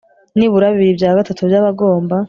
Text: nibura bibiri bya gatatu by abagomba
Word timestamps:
nibura 0.37 0.73
bibiri 0.73 0.93
bya 0.99 1.11
gatatu 1.17 1.41
by 1.49 1.55
abagomba 1.59 2.15